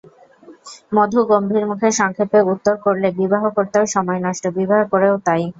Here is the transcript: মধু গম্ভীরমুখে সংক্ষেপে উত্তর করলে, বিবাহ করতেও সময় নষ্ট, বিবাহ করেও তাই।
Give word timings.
মধু 0.93 1.19
গম্ভীরমুখে 1.29 1.89
সংক্ষেপে 1.99 2.39
উত্তর 2.53 2.75
করলে, 2.85 3.07
বিবাহ 3.19 3.43
করতেও 3.57 3.85
সময় 3.95 4.19
নষ্ট, 4.25 4.43
বিবাহ 4.57 4.81
করেও 4.91 5.15
তাই। 5.27 5.43